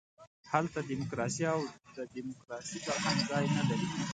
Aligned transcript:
هلته 0.51 0.79
ډیموکراسي 0.89 1.43
او 1.53 1.61
د 1.95 1.97
ډیموکراسۍ 2.15 2.77
فرهنګ 2.85 3.19
ځای 3.29 3.45
نه 3.55 3.61
لري. 3.69 3.87